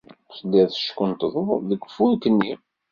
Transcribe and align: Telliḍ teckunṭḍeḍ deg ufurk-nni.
Telliḍ 0.35 0.67
teckunṭḍeḍ 0.71 1.49
deg 1.69 1.81
ufurk-nni. 1.87 2.53